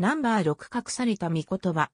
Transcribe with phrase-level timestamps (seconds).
[0.00, 1.44] ナンバー6隠された御言
[1.74, 1.90] 葉。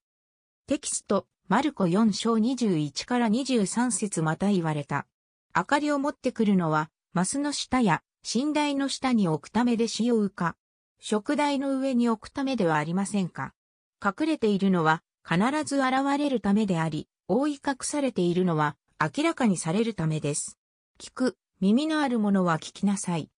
[0.68, 5.08] テキスト、マルコ4章21から23節また言われた。
[5.56, 10.54] 明かりを持ってくるのは、マスの下や、寝台の下に置くためでしようか。
[11.00, 13.54] 食台の上に置くためではありませんか。
[14.00, 20.60] 隠れているのは、必ず現れるためであり、覆い隠されているのは、明らかにされるためです。
[21.00, 23.32] 聞く、耳のあるものは聞きなさい。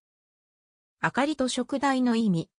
[1.03, 2.51] 明かりと食台の意味。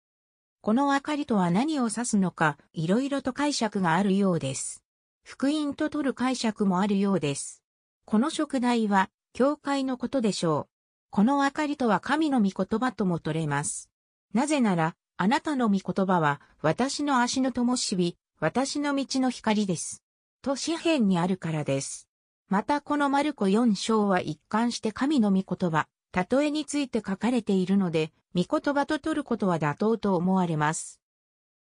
[0.62, 4.84] この明かりとは何を指すのか、いろいろと解釈があるようです。
[5.24, 7.64] 福音と取る解釈もあるようです。
[8.04, 10.68] この食台は、教会のことでしょう。
[11.12, 13.90] この明かりとは神の御言葉とも取れます。
[14.34, 20.04] なぜなら、あなたの御言葉は、私の足の灯火、私の道の光です。
[20.42, 22.10] と詩篇にあるからです。
[22.50, 31.00] またこのマルコ4章は一貫して神の御言葉、例えについて書かれているので、御言葉と取ることは妥当と思われます。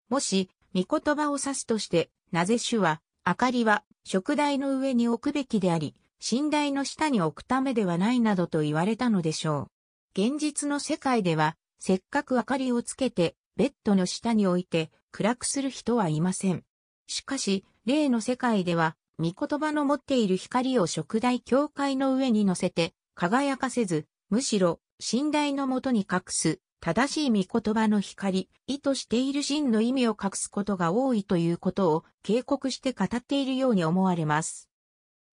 [0.09, 5.95] もし、御言葉を指すとして、なぜ主は、明かりは、食台の上に置くべきであり、
[6.31, 9.69] 寝台の下に置くためではないなどと言われたのでしょ
[10.15, 10.29] う。
[10.29, 16.63] 現実の世界では、せっかく明かりをつけて、ベッドの下に置いて、暗くする人はいません。
[17.07, 34.69] しかし、例の世界では、御言葉の持っている光を食台教会の上に乗せて、輝かせず、むしろ、寝台のもとに隠す、正しい御言葉の光、意図している真の意味を隠すことが多いということを警告して語っているように思われます。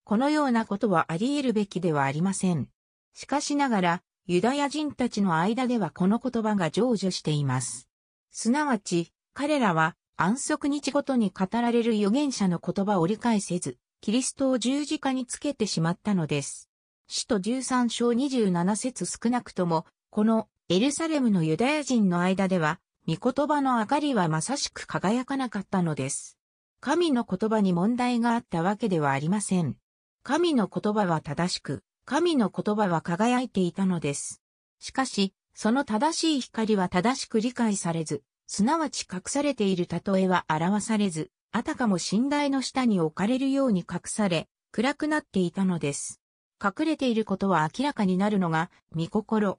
[0.05, 2.69] このようなことはあり得るべきではありません。
[3.13, 7.89] しかしながら、ユダヤ人たちの間ではこの言葉が成就しています。
[8.31, 16.66] すなわち、彼らは安息日ごとに語られる預言者の言葉を理解せず、キリストを十字架につけてしまったのです。
[17.09, 26.37] 使徒13章27節少なくとも、このエルサレムのユダヤ人の間では、御言葉の明かりはまさしく輝かなかったのです。
[26.81, 29.77] 神の言葉に問題があったわけではありません。
[30.25, 34.43] 神の言葉は正しく、神の言葉は輝いていたのです。
[34.81, 46.21] しかし、その正しい光は正しく理解されず、すなわち隠されている例えは表されず、あたかも寝台の下に置かれるように隠され、暗くなっていたのです。
[46.63, 49.59] 隠れていることは明らかになるのが、見心。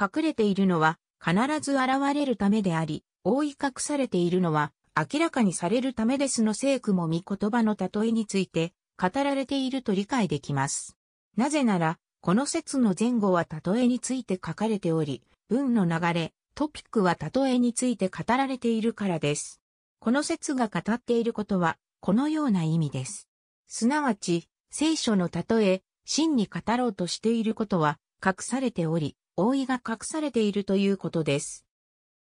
[0.00, 10.96] 隠れているのは、必ず現れるためであり、覆い隠されているのは、明らかにされるためですの聖句も御言葉の例えについて、語られていると理解できます。
[11.36, 19.60] なぜなら、この説の前後は例えについて書かれており、文の流れ、トピックは例えについて語られているからです。
[20.00, 23.28] この説が語っていることは、このような意味です。
[23.68, 31.66] すなわち、聖書の例え、真に語ろうとしていることは、隠されており、覆いが隠されているということです。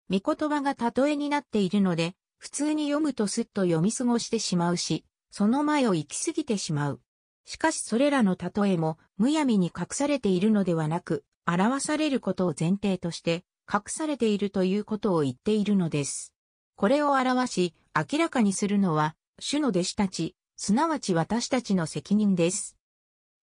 [0.08, 7.00] 御言葉が例えになっているので、普通に読むとすっと読み過ごしてしまうし、その前を行き過ぎてしまう。
[7.44, 16.32] しかしそれらの例えもむやみに隠されているのではなく、表されることを前提として隠されているということを言っているのです。
[16.76, 22.76] これを表し、明らかにするのは、主の弟子たち、すなわち私たちの責任です。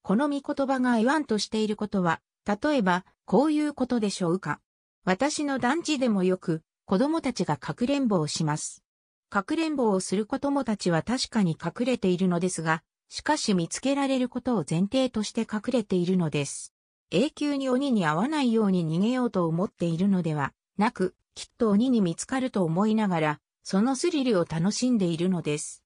[0.09, 4.59] この御言葉が言わんとしていることは、例えば、こういうことでしょうか。
[5.06, 8.84] 私の団地でもよく、子供たちがかくれんぼをします。
[9.30, 16.74] かくれんぼをする子供たちは確かに隠れているのですが、しかし見つけられることを前提として隠れているのです。
[17.12, 25.79] 永久に鬼に会わないように逃げようと思っているのではなく、きっと鬼に見つかると思いながら、そのスリルを楽しんでいるのです。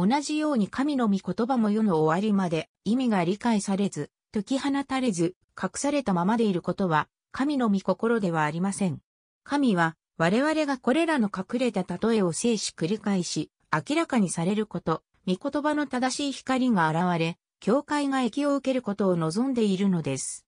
[0.00, 9.00] 同じように神の御言葉も世の終わりまで意味が理解されず、解き放たれず、隠されたままでいることは、神の御心ではありません。
[9.42, 20.46] 神は、我々がこれらの隠れた例えを静止繰り返し、明らかにされること、御言葉の正しい光が現れ、教会が益を受けることを望んでいるのです。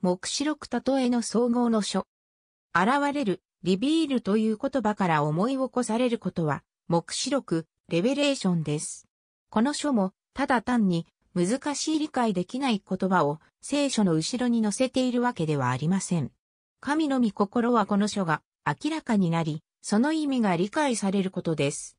[0.00, 2.06] 目視録例えの総合の書。
[2.72, 9.06] 現れる、リビールという言葉から思い起こされることは、目視録、レベレーションです。
[9.48, 11.06] この書も、ただ単に、
[11.36, 16.32] 難しい理解できない言葉を聖書の後ろに載せているわけではありません。
[16.80, 21.96] 神の御心はこの書が明らかになり、その意味が理解されることです。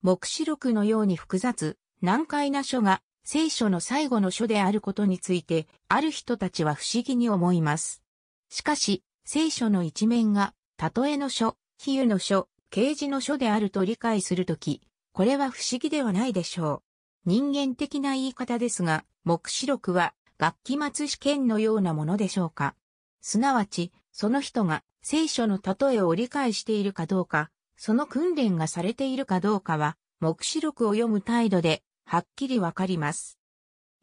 [0.00, 8.02] 目視録のように複雑、難解な書が聖書の最後の書であることについて、ある人たちは不思議に思います。
[8.48, 16.82] しかし、聖書の一面が、例えの書、比喩の書、啓示の書であると理解するとき、これは不思議ではないでしょ
[17.26, 17.30] う。
[17.30, 22.74] 人間的な言い方ですが、目視録は学期末試験のようなものでしょうか。
[23.20, 33.38] すなわち、その人が聖書の例えを理解しているかどうか、その訓練がされているかどうかは、目視録を読む態度で、はっきりわかります。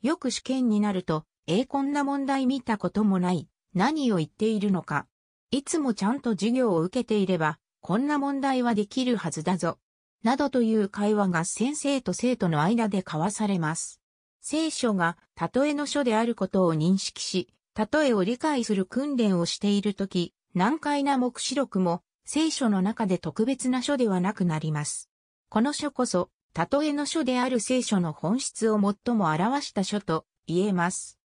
[0.01, 5.07] よく試験になると、えー、こんな問題見たこともない、何を言っているのか。
[5.49, 9.79] いつもちゃんと授業を受けていれば、こんな問題はできるはずだぞ。
[10.23, 14.01] などという会話が先生と生徒の間で交わされます。
[14.41, 15.17] 聖書が
[15.53, 25.09] 例えの書であることを認識し、例えを理解する訓練をしているとき、難解な目視録も聖書の中で特別な書ではなくなります。
[25.49, 31.19] この書こそ、例えの書である聖書の本質を最も表した書と言えます。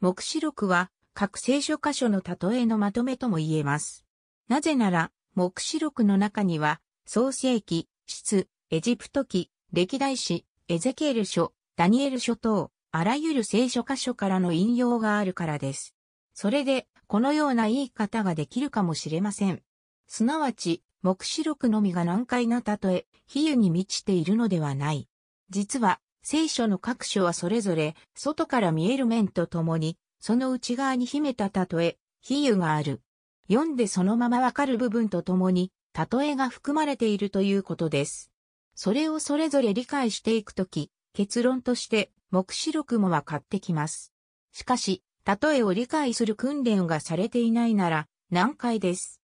[0.00, 4.04] 目視録は各聖書箇所の例えのまとめとも言えます。
[4.48, 15.94] なぜなら、目視録の中には、創世記、出、エジプト記、歴代史、エゼケール書、ダニエル書等、あらゆる聖書箇所からの引用があるからです。
[16.32, 19.62] それで、このような言い方ができるかもしれません。
[20.06, 25.08] すなわち、目視録のみが難解な例え、比喩に満ちているのではない。
[25.50, 33.02] 実は、聖書の各書はそれぞれ、外から見える面とともに、その内側に秘めた例え、比喩がある。
[33.48, 38.30] 読んでそのままわかる部分とともに、例えが含まれているということです。
[38.74, 44.12] それをそれぞれ理解していくとき、結論として目視録もわかってきます。
[44.52, 49.20] しかし、例えを理解する訓練がされていないなら難解です。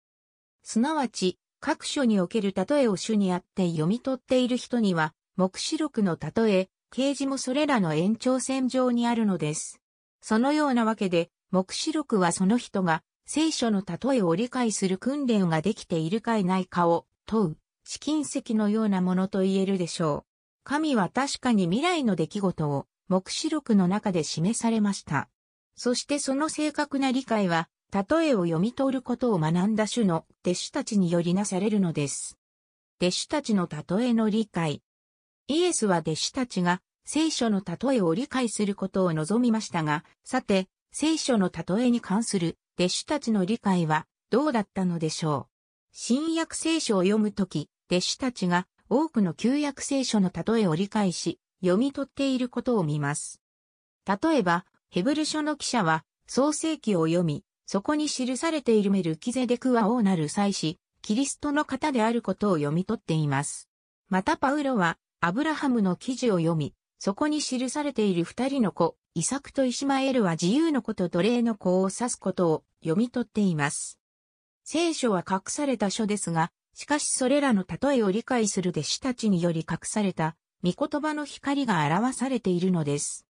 [0.62, 9.80] すなわち、各所における例えを主にあって読み取っている人には、目視録の例え、掲示もそれらの延長線上にあるのです。
[10.22, 13.02] そのようなわけで、目視録はその人が
[13.32, 20.64] 聖書の例えを理解する訓練ができているかいないかを問う、試金石のようなものと言えるでしょう。
[20.64, 25.28] 神は確かに未来の出来事を目視録の中で示されました。
[25.76, 32.36] そしてその正確な理解は、例えを読み取ることを学んだ種の弟子たちによりなされるのです。
[33.00, 34.82] 弟子たちの例えの理解。
[35.46, 45.52] イエスは弟子たちが聖書の例えを理解することを望みましたが、さて、聖書の例えに関する弟子たちの理解はどうだったのでしょう。
[45.92, 53.38] 新約聖書を読むとき、弟子たちが多くの旧約聖書の例えを理解し、読み取っていることを見ます。
[54.06, 63.68] 例えば、ヘブル書の記者は創世記を読み、そこに記されているメルキゼデクは王なる祭司、キリストの方であることを読み取っています。
[64.08, 73.98] またパウロは、アブラハムの記事を読み、そこに記されている二人の子、イサクとイシマエルは自由の子と奴隷の子を指すことを読み取っています。
[74.62, 83.26] 聖書は隠された書ですが、しかしそれらの例えを理解する弟子たちにより隠された御言葉の光が表されているのです。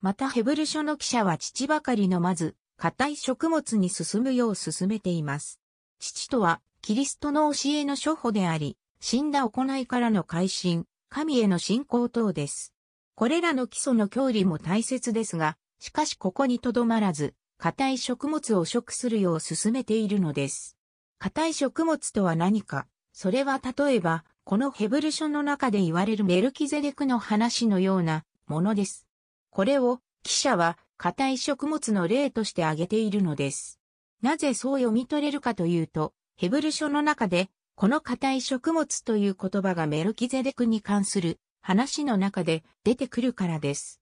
[0.00, 5.60] またヘブル書の記者は父ばかりのまず、硬い食物に進むよう進めています。
[6.00, 12.71] 父とは、キリストの教えの諸歩であり、死んだ行いからの改心、神への信仰等です。
[13.14, 20.78] これらの基礎の教理も大切ですが、しかしここにとどまらず、硬い食物を食するよう進めているのです。
[21.18, 29.06] 硬い食物とは何か、それは例えば、このヘブル書の中で言われるメルキゼデクの話のようなものです。
[29.50, 33.78] これを記者は硬い食物の例として挙げているのです。
[34.22, 44.00] なぜそう読み取れるかというと、ヘブル書の中でこの硬い食物という言葉がメルキゼデクに関する話の中で出てくるからです。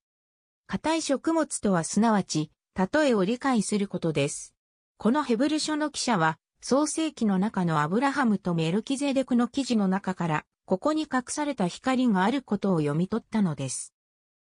[0.67, 4.53] 硬い食物とはすなわち、例えを理解することです。
[4.97, 13.93] このヘブル書の記者は、創世記の中のアブラハムとメルキゼデクの記事の中から、ここに隠された光があることを読み取ったのです。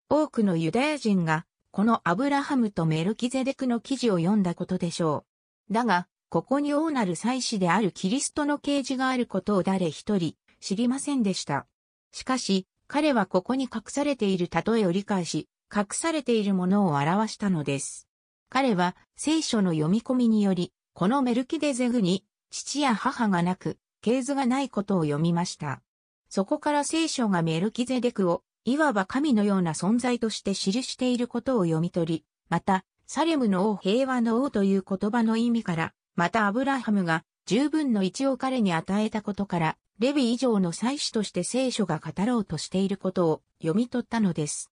[0.10, 5.26] 多くのユダヤ人が、このアブラハムとメルキゼデクの記事を読んだことでしょ
[5.70, 5.74] う。
[5.74, 11.66] だが、ここに王なる祭司であるキリストの啓示があることを誰一人知りませんでした。
[12.14, 18.10] しかし、彼はここに隠されている例えを理解し、隠されているものを表したのです。
[18.50, 25.82] 彼は聖書の読み込みにより、このメルキデゼグに父や母がなく、系図がないことを読みました。
[26.28, 44.72] そこから聖書がメルキゼデクを、いわば神のような存在として記していることを読み取り、また、サレムの王平和の王という言葉の意味から、またアブラハムが十分の一を彼に与えたことから、レビ以上の祭司として聖書が語ろうとしていることを読み取ったのです。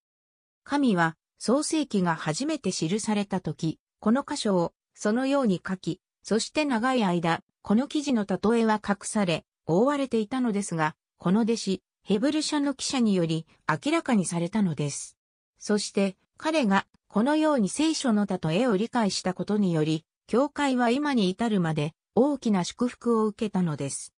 [0.64, 15.16] 神は創世記が初めて記された時、この箇所をそのように書き、そして長い間、この記事の例えは隠され、覆われていたのですが、この弟子、ヘブル書の記者により明らかにされたのです。
[15.60, 24.16] そして、彼がこのように聖書の例えを理解したことにより、教会は今に至るまで大きな祝福を受けたのです。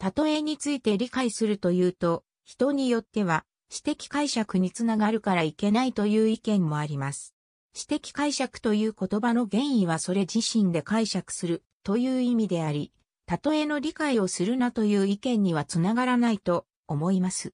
[0.00, 7.34] 例えについて理解するというと、人によっては、私的解釈につながるからいけないという意見もあります。
[7.74, 12.92] 私的解釈という言葉の原意はそれ自身で解釈するという意味であり、
[13.28, 17.52] 例えの理解をするなという意見にはつながらないと思います。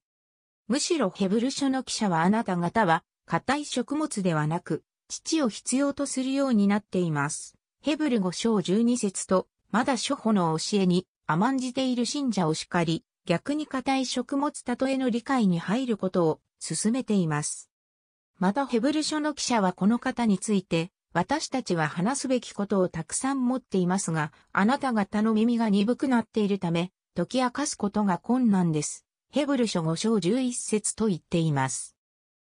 [0.67, 7.55] むしろヘブル書の記者はあなた方は硬い食物ではなく、父を必要とするようになっています。
[7.81, 17.71] ヘブル5章12節と、まだ諸法の教えに甘んじている信者を叱り、逆に硬い食物例えの理解に入ることを進めています。
[18.37, 29.03] またヘブル書の記者はこの方について、私たちは話すべきことをたくさん持っていますが、あなた方の耳が鈍くなっているため、解き明かすことが困難です。
[29.31, 31.95] ヘブル書5章11節と言っています。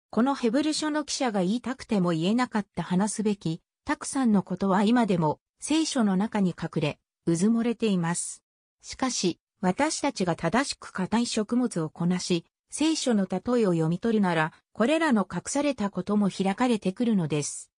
[0.10, 8.45] このヘブル書の記者が言いたくても言えなかった話すべき、たくさんのことは今でも聖書の中に隠れ、うずもれています。
[8.86, 17.72] しかし、私たちが正しく固い食物をこなし、聖書の例えを読み取るなら、これらの隠されたことも開かれてくるのです。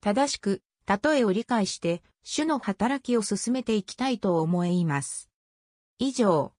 [0.00, 5.28] 正しく、例えを理解して、主の働きを進めていきたいと思います。
[5.98, 6.54] 以上、